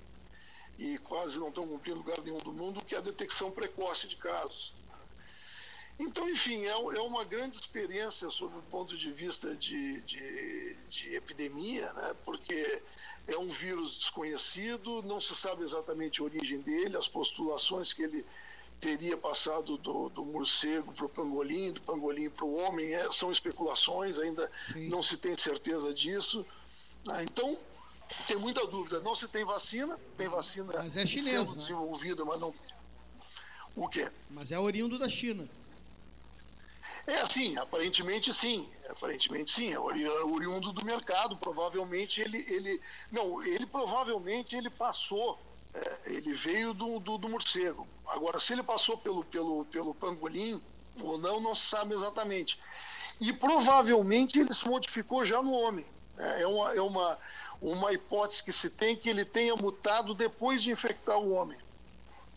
e 0.78 0.99
quase 0.99 1.38
não 1.38 1.49
estamos 1.49 1.71
cumprindo 1.71 1.99
lugar 1.99 2.21
nenhum 2.23 2.38
do 2.38 2.52
mundo, 2.52 2.85
que 2.85 2.94
é 2.94 2.99
a 2.99 3.02
detecção 3.02 3.50
precoce 3.50 4.06
de 4.06 4.16
casos. 4.16 4.73
Então, 5.99 6.28
enfim, 6.28 6.64
é, 6.64 6.71
é, 6.71 7.00
uma 7.00 7.25
grande 7.25 7.56
experiência 7.56 8.30
sob 8.30 8.56
o 8.56 8.62
ponto 8.62 8.97
de 8.97 9.12
vista 9.12 9.54
de, 9.54 10.00
de, 10.02 10.75
de, 10.88 11.14
epidemia, 11.14 11.92
né? 11.92 12.16
porque 12.25 12.82
é 13.28 13.37
um 13.37 13.50
vírus 13.50 13.99
desconhecido, 13.99 15.02
não 15.02 15.21
se 15.21 15.37
sabe 15.37 15.62
exatamente 15.62 16.21
a 16.21 16.25
origem 16.25 16.61
dele, 16.61 16.97
as 16.97 17.09
postulações 17.09 17.92
que 17.92 18.02
ele 18.02 18.25
teria 18.83 19.17
passado 19.17 19.77
do, 19.79 20.09
do 20.09 20.25
morcego 20.25 20.93
para 20.93 21.07
o 21.07 21.09
pangolim, 21.09 21.71
do 21.71 21.81
pangolim 21.83 22.29
para 22.29 22.45
o 22.45 22.53
homem, 22.57 22.93
é, 22.93 23.11
são 23.12 23.31
especulações, 23.31 24.19
ainda 24.19 24.51
Sim. 24.73 24.89
não 24.89 25.01
se 25.01 25.17
tem 25.17 25.37
certeza 25.37 25.95
disso. 25.95 26.45
Ah, 27.09 27.23
então, 27.23 27.57
tem 28.27 28.37
muita 28.37 28.67
dúvida. 28.67 28.99
Não 28.99 29.15
se 29.15 29.29
tem 29.29 29.45
vacina, 29.45 29.97
tem 30.19 30.29
vacina 30.29 30.73
mas 30.73 30.97
é 30.97 31.07
chinesa, 31.07 31.47
sendo 31.47 31.53
né? 31.53 31.59
desenvolvida, 31.59 32.25
mas 32.25 32.41
não. 32.41 32.53
O 33.77 33.89
quê? 33.89 34.11
Mas 34.29 34.51
é 34.51 34.59
oriundo 34.59 34.99
da 34.99 35.09
China. 35.09 35.49
É, 37.07 37.25
sim, 37.27 37.57
aparentemente 37.57 38.35
sim. 38.35 38.69
Aparentemente 38.89 39.53
sim, 39.53 39.73
é 39.73 39.79
oriundo 39.79 40.73
do 40.73 40.85
mercado. 40.85 41.37
Provavelmente 41.37 42.21
ele. 42.21 42.39
ele 42.49 42.81
não, 43.12 43.43
ele 43.45 43.65
provavelmente 43.65 44.57
ele 44.57 44.71
passou. 44.71 45.39
É, 45.75 46.00
ele 46.07 46.35
veio 46.35 46.75
do, 46.75 46.99
do, 46.99 47.17
do, 47.17 47.29
morcego. 47.29 47.87
Agora, 48.07 48.38
se 48.38 48.52
ele 48.52 48.62
passou 48.62 48.99
pelo, 48.99 49.25
pelo, 49.25 49.64
pelo 49.67 49.95
pangolim 49.95 50.61
ou 51.00 51.17
não, 51.17 51.41
não 51.41 51.55
se 51.55 51.67
sabe 51.67 51.95
exatamente. 51.95 52.59
E 53.21 53.33
provavelmente 53.33 54.38
ele 54.38 54.52
se 54.52 54.69
modificou 54.69 55.25
já 55.25 55.43
no 55.43 55.52
homem. 55.52 55.87
É, 56.19 56.43
é 56.43 56.47
uma, 56.47 56.75
é 56.75 56.81
uma, 56.81 57.19
uma 57.61 57.93
hipótese 57.93 58.43
que 58.43 58.52
se 58.52 58.69
tem 58.69 58.97
que 58.97 59.09
ele 59.09 59.25
tenha 59.25 59.57
mutado 59.57 60.14
depois 60.14 60.62
de 60.62 60.71
infectar 60.71 61.19
o 61.19 61.33
homem. 61.33 61.59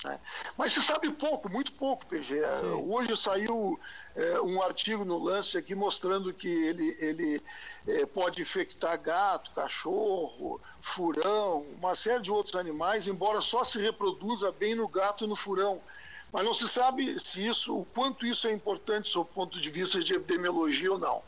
Né? 0.05 0.19
Mas 0.55 0.71
se 0.71 0.83
sabe 0.83 1.09
pouco, 1.09 1.49
muito 1.49 1.71
pouco, 1.73 2.05
PG. 2.05 2.39
Sim. 2.59 2.65
Hoje 2.87 3.17
saiu 3.17 3.79
é, 4.15 4.39
um 4.41 4.61
artigo 4.61 5.03
no 5.03 5.17
Lance 5.17 5.57
aqui 5.57 5.73
mostrando 5.73 6.31
que 6.31 6.47
ele, 6.47 6.95
ele 6.99 7.41
é, 7.87 8.05
pode 8.05 8.39
infectar 8.39 9.01
gato, 9.01 9.49
cachorro, 9.51 10.61
furão, 10.79 11.65
uma 11.79 11.95
série 11.95 12.21
de 12.21 12.31
outros 12.31 12.55
animais, 12.55 13.07
embora 13.07 13.41
só 13.41 13.63
se 13.63 13.81
reproduza 13.81 14.51
bem 14.51 14.75
no 14.75 14.87
gato 14.87 15.25
e 15.25 15.27
no 15.27 15.35
furão. 15.35 15.81
Mas 16.35 16.43
não 16.43 16.53
se 16.53 16.67
sabe 16.67 17.17
se 17.17 17.47
isso, 17.47 17.73
o 17.73 17.85
quanto 17.85 18.25
isso 18.25 18.45
é 18.45 18.51
importante 18.51 19.13
do 19.13 19.23
ponto 19.23 19.57
de 19.57 19.71
vista 19.71 20.03
de 20.03 20.15
epidemiologia 20.15 20.91
ou 20.91 20.99
não. 20.99 21.23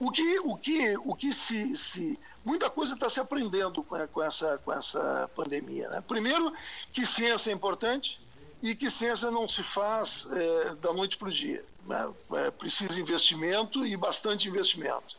O 0.00 0.10
que, 0.10 0.38
o 0.38 0.56
que, 0.56 0.96
o 1.04 1.14
que 1.14 1.30
se, 1.30 1.76
se 1.76 2.18
muita 2.42 2.70
coisa 2.70 2.94
está 2.94 3.10
se 3.10 3.20
aprendendo 3.20 3.82
com, 3.82 4.08
com, 4.08 4.22
essa, 4.22 4.56
com 4.64 4.72
essa 4.72 5.30
pandemia. 5.34 5.90
Né? 5.90 6.00
Primeiro, 6.08 6.50
que 6.90 7.04
ciência 7.04 7.50
é 7.50 7.52
importante 7.52 8.18
e 8.62 8.74
que 8.74 8.88
ciência 8.88 9.30
não 9.30 9.46
se 9.46 9.62
faz 9.62 10.26
é, 10.32 10.74
da 10.76 10.90
noite 10.90 11.18
para 11.18 11.28
o 11.28 11.30
dia. 11.30 11.62
Né? 11.86 12.14
É, 12.36 12.50
precisa 12.50 12.98
investimento 12.98 13.84
e 13.86 13.94
bastante 13.94 14.48
investimento. 14.48 15.18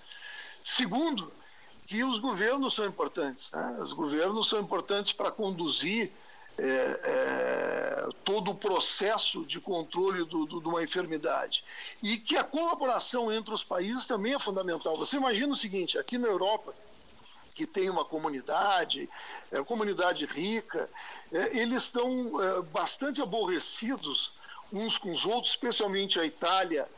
Segundo, 0.63 1.31
que 1.85 2.03
os 2.03 2.17
governos 2.17 2.73
são 2.73 2.87
importantes. 2.87 3.51
Né? 3.51 3.77
Os 3.83 3.93
governos 3.93 4.49
são 4.49 4.59
importantes 4.59 5.11
para 5.11 5.29
conduzir 5.29 6.11
é, 6.57 6.99
é, 7.03 8.09
todo 8.25 8.51
o 8.51 8.55
processo 8.55 9.45
de 9.45 9.59
controle 9.59 10.25
do, 10.25 10.45
do, 10.45 10.59
de 10.59 10.67
uma 10.67 10.83
enfermidade. 10.83 11.63
E 12.01 12.17
que 12.17 12.35
a 12.35 12.43
colaboração 12.43 13.31
entre 13.31 13.53
os 13.53 13.63
países 13.63 14.05
também 14.05 14.33
é 14.33 14.39
fundamental. 14.39 14.97
Você 14.97 15.17
imagina 15.17 15.53
o 15.53 15.55
seguinte: 15.55 15.97
aqui 15.97 16.17
na 16.17 16.27
Europa, 16.27 16.73
que 17.53 17.65
tem 17.65 17.89
uma 17.89 18.05
comunidade, 18.05 19.09
é, 19.51 19.63
comunidade 19.63 20.25
rica, 20.25 20.89
é, 21.31 21.59
eles 21.59 21.83
estão 21.83 22.41
é, 22.41 22.61
bastante 22.63 23.21
aborrecidos 23.21 24.33
uns 24.71 24.97
com 24.97 25.11
os 25.11 25.25
outros, 25.25 25.51
especialmente 25.51 26.19
a 26.19 26.25
Itália. 26.25 26.89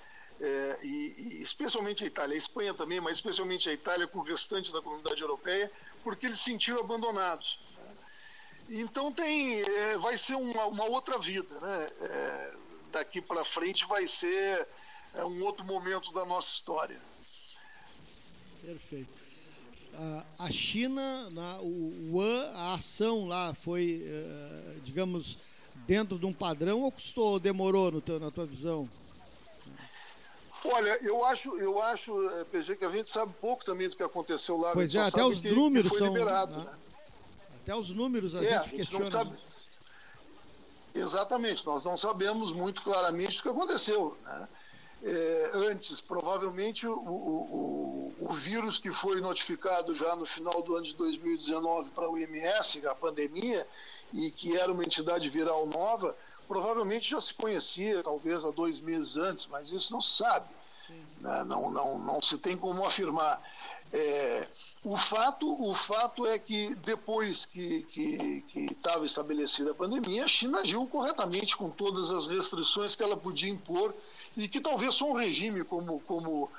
É, 0.41 0.79
e, 0.83 1.15
e, 1.17 1.41
especialmente 1.41 2.03
a 2.05 2.07
Itália, 2.07 2.33
a 2.33 2.37
Espanha 2.37 2.73
também, 2.73 3.01
mas 3.01 3.17
especialmente 3.17 3.69
a 3.69 3.73
Itália 3.73 4.07
com 4.07 4.19
o 4.19 4.23
restante 4.23 4.71
da 4.71 4.81
comunidade 4.81 5.21
europeia, 5.21 5.69
porque 6.01 6.25
eles 6.25 6.39
se 6.39 6.45
sentiram 6.45 6.79
abandonados. 6.79 7.59
Então 8.69 9.11
tem, 9.11 9.61
é, 9.61 9.97
vai 9.97 10.15
ser 10.15 10.35
uma, 10.35 10.65
uma, 10.67 10.85
outra 10.85 11.17
vida, 11.17 11.59
né? 11.59 11.91
É, 12.01 12.51
daqui 12.91 13.19
para 13.19 13.43
frente 13.43 13.85
vai 13.88 14.07
ser 14.07 14.67
é, 15.15 15.25
um 15.25 15.41
outro 15.43 15.65
momento 15.65 16.13
da 16.13 16.23
nossa 16.23 16.53
história. 16.53 17.01
Perfeito. 18.61 19.11
a 20.38 20.51
China, 20.51 21.29
na, 21.31 21.59
o, 21.61 22.13
o, 22.13 22.21
a 22.53 22.75
ação 22.75 23.25
lá 23.25 23.55
foi, 23.55 24.03
é, 24.05 24.75
digamos, 24.83 25.39
dentro 25.88 26.19
de 26.19 26.27
um 26.27 26.33
padrão 26.33 26.81
ou 26.81 26.91
custou, 26.91 27.39
demorou 27.39 27.89
no 27.89 28.01
teu, 28.01 28.19
na 28.19 28.29
tua 28.29 28.45
visão? 28.45 28.88
Olha, 30.63 30.99
eu 31.01 31.25
acho, 31.25 31.57
eu 31.57 31.81
acho, 31.81 32.29
é, 32.31 32.43
PG, 32.43 32.75
que 32.75 32.85
a 32.85 32.91
gente 32.91 33.09
sabe 33.09 33.33
pouco 33.41 33.65
também 33.65 33.89
do 33.89 33.95
que 33.95 34.03
aconteceu 34.03 34.57
lá. 34.57 34.73
Pois 34.73 34.93
é, 34.93 34.99
até 34.99 35.23
os 35.23 35.41
números 35.41 35.89
que 35.91 35.97
são. 35.97 36.13
Liberado, 36.13 36.55
né? 36.55 36.65
Né? 36.65 36.88
Até 37.69 37.75
os 37.79 37.89
números 37.91 38.33
a 38.35 38.43
é, 38.43 38.63
gente, 38.63 38.81
a 38.81 38.83
gente. 38.83 38.93
Não 38.93 39.05
sabe... 39.05 39.38
Exatamente, 40.95 41.65
nós 41.65 41.83
não 41.83 41.95
sabemos 41.95 42.51
muito 42.51 42.81
claramente 42.81 43.39
o 43.39 43.43
que 43.43 43.49
aconteceu. 43.49 44.17
Né? 44.23 44.47
é, 45.03 45.51
antes, 45.53 46.01
provavelmente 46.01 46.85
o, 46.88 46.93
o, 46.93 48.13
o, 48.19 48.33
vírus 48.33 48.77
que 48.79 48.91
foi 48.91 49.21
notificado 49.21 49.95
já 49.95 50.15
no 50.15 50.25
final 50.25 50.61
do 50.61 50.75
ano 50.75 50.85
de 50.85 50.95
2019 50.95 51.91
para 51.91 52.05
a 52.05 52.09
OMS, 52.09 52.85
a 52.85 52.95
pandemia, 52.95 53.67
e 54.11 54.31
que 54.31 54.57
era 54.57 54.71
uma 54.71 54.83
entidade 54.83 55.29
viral 55.29 55.65
nova, 55.67 56.15
provavelmente 56.47 57.11
já 57.11 57.21
se 57.21 57.33
conhecia, 57.33 58.03
talvez 58.03 58.43
há 58.43 58.51
dois 58.51 58.81
meses 58.81 59.15
antes, 59.15 59.47
mas 59.47 59.71
isso 59.71 59.93
não 59.93 60.01
se 60.01 60.17
sabe. 60.17 60.47
Né? 61.21 61.43
Não, 61.45 61.71
não, 61.71 61.99
não 61.99 62.21
se 62.21 62.38
tem 62.38 62.57
como 62.57 62.83
afirmar. 62.83 63.41
É, 63.91 64.48
o, 64.84 64.96
fato, 64.96 65.48
o 65.63 65.74
fato 65.74 66.25
é 66.27 66.38
que 66.38 66.75
depois 66.75 67.46
que 67.46 67.86
estava 68.55 69.05
estabelecida 69.05 69.72
a 69.72 69.75
pandemia, 69.75 70.25
a 70.25 70.27
China 70.27 70.60
agiu 70.60 70.86
corretamente 70.88 71.58
com 71.58 71.69
todas 71.72 72.12
as 72.12 72.27
restrições 72.27 72.96
que 72.96 73.01
ela 73.01 73.17
podia 73.17 73.50
impor 73.50 73.93
e 74.38 74.48
que 74.48 74.62
talvez 74.62 74.93
só 74.93 75.10
um 75.10 75.13
regime 75.13 75.63
como, 75.63 76.00
como 76.01 76.50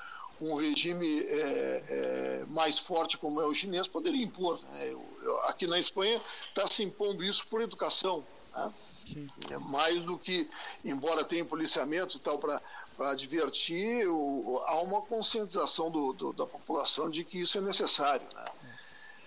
um 0.41 0.55
regime 0.55 1.19
é, 1.19 1.23
é, 1.23 2.45
mais 2.49 2.79
forte 2.79 3.17
como 3.17 3.39
é 3.39 3.45
o 3.45 3.53
chinês 3.53 3.87
poderia 3.87 4.23
impor. 4.23 4.59
Né? 4.63 4.91
Eu, 4.91 5.05
eu, 5.21 5.37
aqui 5.43 5.67
na 5.67 5.79
Espanha 5.79 6.19
está 6.49 6.67
se 6.67 6.83
impondo 6.83 7.23
isso 7.23 7.47
por 7.47 7.61
educação. 7.61 8.25
Né? 8.53 8.73
É 9.49 9.57
mais 9.57 10.03
do 10.03 10.17
que, 10.17 10.49
embora 10.83 11.23
tenha 11.23 11.45
policiamento 11.45 12.17
e 12.17 12.19
tal 12.19 12.39
para 12.39 12.61
para 12.95 13.11
advertir, 13.11 14.07
o, 14.07 14.61
há 14.65 14.81
uma 14.81 15.01
conscientização 15.01 15.89
do, 15.89 16.13
do, 16.13 16.33
da 16.33 16.45
população 16.45 17.09
de 17.09 17.23
que 17.23 17.41
isso 17.41 17.57
é 17.57 17.61
necessário. 17.61 18.27
Né? 18.33 18.45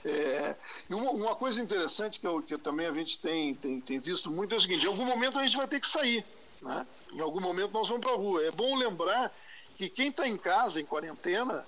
É, 0.05 0.57
e 0.91 0.95
uma, 0.95 1.11
uma, 1.13 1.35
coisa 1.35 1.63
interessante 1.63 2.21
que, 2.21 2.27
eu, 2.27 2.43
que 2.43 2.59
também 2.59 2.87
a 2.87 2.93
gente 2.93 3.19
tem, 3.19 3.55
tem, 3.55 3.81
tem, 3.81 3.99
visto 3.99 4.31
muito 4.31 4.55
é 4.55 4.59
o 4.59 4.61
seguinte: 4.61 4.85
em 4.85 4.89
algum 4.89 5.07
momento 5.07 5.39
a 5.39 5.47
gente 5.47 5.57
vai 5.57 5.67
ter 5.67 5.81
que 5.81 5.89
sair. 5.89 6.25
Né? 6.61 6.87
Em 7.13 7.21
algum 7.21 7.41
momento 7.41 7.73
nós 7.73 7.89
vamos 7.89 8.05
para 8.05 8.15
a 8.15 8.17
rua. 8.17 8.45
É 8.45 8.51
bom 8.51 8.77
lembrar 8.77 9.35
que 9.77 9.89
quem 9.89 10.09
está 10.09 10.29
em 10.29 10.37
casa, 10.37 10.79
em 10.79 10.85
quarentena, 10.85 11.67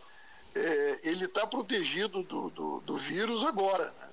é, 0.54 1.00
ele 1.04 1.24
está 1.24 1.46
protegido 1.46 2.22
do, 2.22 2.50
do, 2.50 2.80
do, 2.80 2.98
vírus 2.98 3.42
agora. 3.42 3.86
Né? 3.86 4.08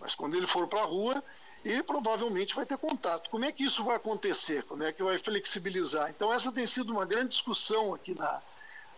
Mas 0.00 0.14
quando 0.14 0.36
ele 0.36 0.46
for 0.46 0.66
para 0.66 0.80
a 0.80 0.86
rua, 0.86 1.22
ele 1.64 1.82
provavelmente 1.82 2.54
vai 2.54 2.66
ter 2.66 2.76
contato. 2.76 3.30
Como 3.30 3.44
é 3.44 3.52
que 3.52 3.64
isso 3.64 3.84
vai 3.84 3.96
acontecer? 3.96 4.64
Como 4.64 4.82
é 4.82 4.92
que 4.92 5.02
vai 5.02 5.16
flexibilizar? 5.18 6.10
Então, 6.10 6.32
essa 6.32 6.50
tem 6.50 6.66
sido 6.66 6.92
uma 6.92 7.04
grande 7.04 7.28
discussão 7.28 7.94
aqui 7.94 8.14
na, 8.14 8.42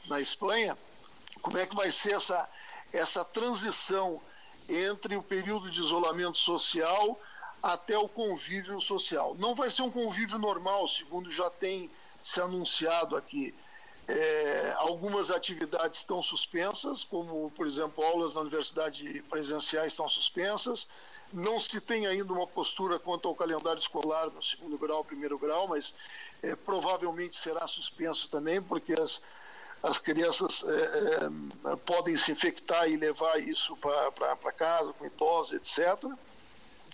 na 0.06 0.20
Espanha. 0.20 0.76
Como 1.42 1.58
é 1.58 1.66
que 1.66 1.74
vai 1.74 1.90
ser 1.90 2.14
essa, 2.14 2.48
essa 2.92 3.24
transição 3.24 4.20
entre 4.68 5.16
o 5.16 5.22
período 5.22 5.70
de 5.70 5.80
isolamento 5.80 6.38
social 6.38 7.20
até 7.62 7.98
o 7.98 8.08
convívio 8.08 8.80
social? 8.80 9.34
Não 9.38 9.54
vai 9.54 9.70
ser 9.70 9.82
um 9.82 9.90
convívio 9.90 10.38
normal, 10.38 10.88
segundo 10.88 11.30
já 11.30 11.50
tem 11.50 11.90
se 12.22 12.40
anunciado 12.40 13.14
aqui. 13.16 13.54
É, 14.06 14.74
algumas 14.78 15.30
atividades 15.30 16.00
estão 16.00 16.22
suspensas, 16.22 17.04
como, 17.04 17.50
por 17.50 17.66
exemplo, 17.66 18.04
aulas 18.04 18.34
na 18.34 18.40
universidade 18.40 19.22
presenciais 19.28 19.92
estão 19.92 20.08
suspensas. 20.08 20.88
Não 21.34 21.58
se 21.58 21.80
tem 21.80 22.06
ainda 22.06 22.32
uma 22.32 22.46
postura 22.46 22.96
quanto 22.96 23.26
ao 23.26 23.34
calendário 23.34 23.80
escolar 23.80 24.30
no 24.30 24.40
segundo 24.40 24.78
grau, 24.78 25.04
primeiro 25.04 25.36
grau, 25.36 25.66
mas 25.66 25.92
é, 26.40 26.54
provavelmente 26.54 27.34
será 27.34 27.66
suspenso 27.66 28.28
também, 28.28 28.62
porque 28.62 28.92
as, 28.92 29.20
as 29.82 29.98
crianças 29.98 30.62
é, 30.64 31.72
é 31.72 31.76
podem 31.84 32.16
se 32.16 32.30
infectar 32.30 32.88
e 32.88 32.96
levar 32.96 33.36
isso 33.40 33.76
para 33.76 34.52
casa, 34.52 34.92
com 34.92 35.04
idosos, 35.06 35.54
etc. 35.54 36.04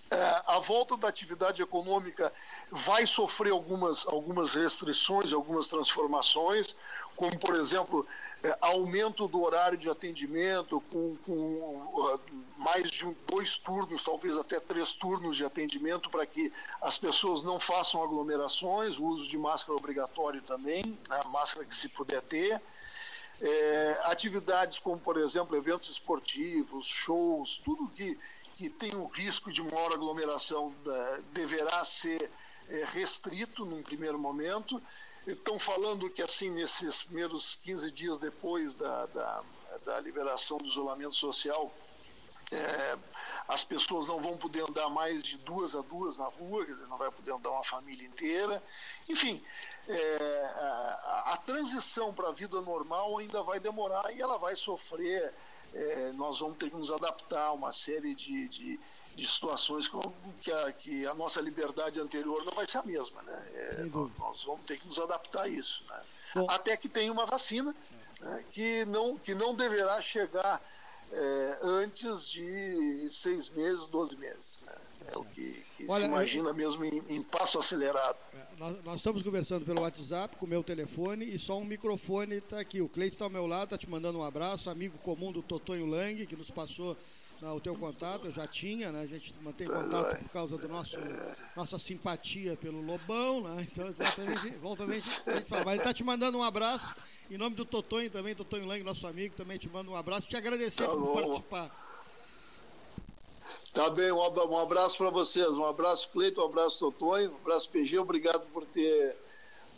É, 0.09 0.41
a 0.47 0.59
volta 0.59 0.97
da 0.97 1.07
atividade 1.07 1.61
econômica 1.61 2.33
vai 2.71 3.05
sofrer 3.05 3.51
algumas, 3.51 4.07
algumas 4.07 4.55
restrições, 4.55 5.31
algumas 5.31 5.67
transformações, 5.67 6.75
como, 7.15 7.37
por 7.37 7.53
exemplo, 7.53 8.07
é, 8.43 8.57
aumento 8.61 9.27
do 9.27 9.41
horário 9.41 9.77
de 9.77 9.89
atendimento, 9.89 10.81
com, 10.91 11.15
com 11.25 11.33
uh, 11.33 12.21
mais 12.57 12.89
de 12.89 13.05
um, 13.05 13.15
dois 13.27 13.57
turnos, 13.57 14.03
talvez 14.03 14.37
até 14.37 14.59
três 14.59 14.93
turnos 14.93 15.37
de 15.37 15.45
atendimento, 15.45 16.09
para 16.09 16.25
que 16.25 16.51
as 16.81 16.97
pessoas 16.97 17.43
não 17.43 17.59
façam 17.59 18.03
aglomerações, 18.03 18.97
o 18.97 19.05
uso 19.05 19.29
de 19.29 19.37
máscara 19.37 19.77
obrigatório 19.77 20.41
também, 20.41 20.83
né, 21.07 21.21
máscara 21.25 21.65
que 21.65 21.75
se 21.75 21.89
puder 21.89 22.21
ter. 22.21 22.61
É, 23.43 23.99
atividades 24.03 24.77
como, 24.77 24.99
por 24.99 25.17
exemplo, 25.17 25.55
eventos 25.55 25.89
esportivos, 25.89 26.85
shows, 26.85 27.59
tudo 27.63 27.87
que 27.89 28.17
que 28.61 28.69
tem 28.69 28.93
o 28.93 29.07
risco 29.07 29.51
de 29.51 29.63
maior 29.63 29.91
aglomeração 29.91 30.71
né, 30.85 31.23
deverá 31.33 31.83
ser 31.83 32.29
é, 32.69 32.85
restrito 32.85 33.65
num 33.65 33.81
primeiro 33.81 34.19
momento. 34.19 34.79
Estão 35.27 35.59
falando 35.59 36.09
que 36.09 36.21
assim 36.21 36.49
nesses 36.49 37.03
primeiros 37.03 37.55
15 37.63 37.91
dias 37.91 38.17
depois 38.17 38.73
da, 38.75 39.05
da, 39.05 39.43
da 39.85 39.99
liberação 39.99 40.57
do 40.57 40.65
isolamento 40.65 41.15
social, 41.15 41.71
é, 42.51 42.97
as 43.47 43.63
pessoas 43.63 44.07
não 44.07 44.19
vão 44.19 44.37
poder 44.37 44.61
andar 44.67 44.89
mais 44.89 45.23
de 45.23 45.37
duas 45.37 45.73
a 45.73 45.81
duas 45.81 46.17
na 46.17 46.25
rua, 46.25 46.65
quer 46.65 46.73
dizer, 46.73 46.87
não 46.87 46.97
vai 46.97 47.09
poder 47.11 47.31
andar 47.31 47.49
uma 47.49 47.63
família 47.63 48.05
inteira. 48.05 48.61
Enfim, 49.07 49.41
é, 49.87 50.51
a, 50.55 51.33
a, 51.33 51.37
transição 51.37 52.13
para 52.13 52.29
a 52.29 52.33
vida 52.33 52.59
normal 52.59 53.17
ainda 53.17 53.41
vai 53.43 53.59
demorar 53.59 54.11
e 54.13 54.21
ela 54.21 54.37
vai 54.37 54.55
sofrer 54.55 55.33
é, 55.73 56.11
nós 56.13 56.39
vamos 56.39 56.57
ter 56.57 56.69
que 56.69 56.75
nos 56.75 56.91
adaptar 56.91 57.47
a 57.47 57.51
uma 57.53 57.71
série 57.71 58.13
de, 58.13 58.47
de, 58.47 58.79
de 59.15 59.27
situações 59.27 59.89
que 60.41 60.51
a, 60.51 60.71
que 60.73 61.05
a, 61.07 61.13
nossa 61.13 61.39
liberdade 61.39 61.99
anterior 61.99 62.43
não 62.43 62.53
vai 62.53 62.67
ser 62.67 62.79
a 62.79 62.83
mesma. 62.83 63.21
Né? 63.23 63.51
É, 63.53 63.83
nós, 63.83 64.11
nós, 64.17 64.43
vamos 64.43 64.65
ter 64.65 64.77
que 64.77 64.87
nos 64.87 64.99
adaptar 64.99 65.43
a 65.43 65.47
isso. 65.47 65.83
Né? 65.87 66.45
Até 66.49 66.75
que 66.75 66.89
tenha 66.89 67.11
uma 67.11 67.25
vacina 67.25 67.75
né, 68.19 68.45
que, 68.51 68.85
não, 68.85 69.17
que 69.17 69.33
não 69.33 69.55
deverá 69.55 70.01
chegar 70.01 70.61
é, 71.11 71.59
antes 71.61 72.29
de 72.29 73.07
seis 73.09 73.49
meses, 73.49 73.87
doze 73.87 74.15
meses. 74.15 74.60
Né? 75.19 75.25
É 75.25 75.29
o 75.29 75.33
que, 75.33 75.63
que 75.77 75.85
Olha, 75.87 76.05
se 76.05 76.07
imagina 76.07 76.49
eu... 76.49 76.53
mesmo 76.53 76.85
em, 76.85 77.01
em, 77.09 77.23
passo 77.23 77.59
acelerado. 77.59 78.17
É, 78.33 78.45
nós, 78.57 78.83
nós, 78.83 78.95
estamos 78.97 79.23
conversando 79.23 79.65
pelo 79.65 79.81
WhatsApp 79.81 80.35
com 80.37 80.45
o 80.45 80.49
meu 80.49 80.63
telefone 80.63 81.25
e 81.25 81.37
só 81.37 81.57
um 81.57 81.65
microfone 81.65 82.35
está 82.35 82.59
aqui. 82.59 82.81
O 82.81 82.89
Cleito 82.89 83.15
está 83.15 83.25
ao 83.25 83.31
meu 83.31 83.45
lado, 83.45 83.65
está 83.65 83.77
te 83.77 83.89
mandando 83.89 84.19
um 84.19 84.23
abraço, 84.23 84.69
amigo 84.69 84.97
comum 84.99 85.31
do 85.31 85.41
Totonho 85.41 85.85
Lang, 85.85 86.25
que 86.25 86.35
nos 86.35 86.49
passou 86.49 86.97
o 87.49 87.59
teu 87.59 87.75
contato, 87.75 88.25
eu 88.25 88.31
já 88.31 88.45
tinha, 88.45 88.91
né? 88.91 89.01
A 89.01 89.07
gente 89.07 89.33
mantém 89.41 89.65
tá 89.65 89.81
contato 89.81 90.19
por 90.19 90.29
causa 90.29 90.57
da 90.57 90.67
nosso 90.67 90.97
nossa 91.55 91.79
simpatia 91.79 92.55
pelo 92.55 92.81
Lobão, 92.81 93.41
né? 93.41 93.67
Então, 93.71 93.91
volta 94.61 94.83
a 94.83 94.93
gente, 94.93 95.29
a 95.29 95.33
gente 95.33 95.49
fala. 95.49 95.65
Mas 95.65 95.73
ele 95.73 95.77
está 95.79 95.93
te 95.93 96.03
mandando 96.03 96.37
um 96.37 96.43
abraço. 96.43 96.95
Em 97.31 97.37
nome 97.37 97.55
do 97.55 97.65
Totonho 97.65 98.11
também, 98.11 98.35
Totonho 98.35 98.65
Lang, 98.65 98.83
nosso 98.83 99.07
amigo, 99.07 99.35
também 99.35 99.57
te 99.57 99.67
manda 99.67 99.89
um 99.89 99.95
abraço. 99.95 100.27
Te 100.27 100.35
agradecer 100.35 100.85
tá 100.85 100.91
por 100.91 101.13
participar. 101.13 101.90
Tá 103.73 103.89
bem, 103.89 104.11
um 104.11 104.57
abraço 104.57 104.97
para 104.97 105.09
vocês, 105.09 105.47
um 105.49 105.63
abraço 105.63 106.09
Cleiton, 106.09 106.41
um 106.41 106.45
abraço 106.45 106.79
Totonho, 106.79 107.31
um 107.31 107.35
abraço 107.37 107.69
PG, 107.69 107.99
obrigado 107.99 108.45
por 108.47 108.65
ter, 108.65 109.15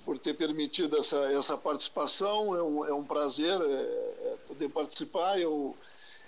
por 0.04 0.18
ter 0.18 0.34
permitido 0.34 0.98
essa, 0.98 1.18
essa 1.32 1.56
participação, 1.56 2.56
é 2.56 2.64
um, 2.64 2.86
é 2.86 2.94
um 2.94 3.04
prazer 3.04 3.62
é, 3.62 4.32
é 4.32 4.38
poder 4.48 4.70
participar, 4.70 5.40
eu 5.40 5.76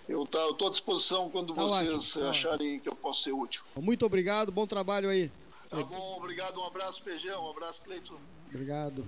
eu 0.08 0.24
tá, 0.28 0.48
estou 0.50 0.68
à 0.68 0.72
disposição 0.72 1.30
quando 1.32 1.56
tá 1.56 1.64
vocês 1.64 1.90
ótimo, 1.90 2.24
tá 2.24 2.30
acharem 2.30 2.80
que 2.80 2.88
eu 2.88 2.96
posso 2.96 3.24
ser 3.24 3.32
útil. 3.32 3.64
Muito 3.76 4.06
obrigado, 4.06 4.52
bom 4.52 4.68
trabalho 4.68 5.10
aí. 5.10 5.32
Tá 5.68 5.84
bom, 5.84 6.18
obrigado, 6.18 6.60
um 6.60 6.66
abraço 6.66 7.02
PG, 7.02 7.32
um 7.32 7.50
abraço 7.50 7.82
Cleiton. 7.82 8.16
Obrigado. 8.48 9.04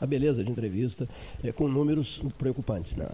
A 0.00 0.06
beleza 0.06 0.42
de 0.42 0.50
entrevista 0.50 1.08
é 1.44 1.52
com 1.52 1.68
números 1.68 2.20
preocupantes, 2.36 2.96
né? 2.96 3.08